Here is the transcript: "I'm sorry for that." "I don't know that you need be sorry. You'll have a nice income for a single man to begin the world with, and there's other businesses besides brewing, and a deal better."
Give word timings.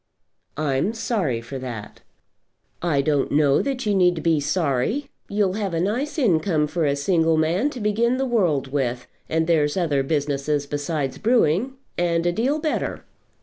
"I'm 0.57 0.93
sorry 0.93 1.41
for 1.41 1.59
that." 1.59 2.01
"I 2.81 3.03
don't 3.03 3.31
know 3.31 3.61
that 3.61 3.85
you 3.85 3.93
need 3.93 4.23
be 4.23 4.39
sorry. 4.39 5.11
You'll 5.29 5.53
have 5.53 5.75
a 5.75 5.79
nice 5.79 6.17
income 6.17 6.65
for 6.65 6.85
a 6.85 6.95
single 6.95 7.37
man 7.37 7.69
to 7.69 7.79
begin 7.79 8.17
the 8.17 8.25
world 8.25 8.69
with, 8.71 9.05
and 9.29 9.45
there's 9.45 9.77
other 9.77 10.01
businesses 10.01 10.65
besides 10.65 11.19
brewing, 11.19 11.73
and 11.99 12.25
a 12.25 12.31
deal 12.31 12.57
better." 12.57 13.05